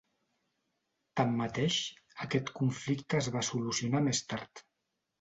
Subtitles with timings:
[1.21, 1.77] Tanmateix,
[2.27, 4.69] aquest conflicte es va solucionar més tard.